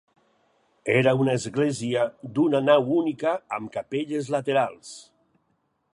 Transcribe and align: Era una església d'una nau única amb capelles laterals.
Era 0.93 1.13
una 1.25 1.35
església 1.39 2.07
d'una 2.39 2.63
nau 2.71 2.89
única 3.03 3.35
amb 3.59 3.73
capelles 3.77 4.33
laterals. 4.37 4.95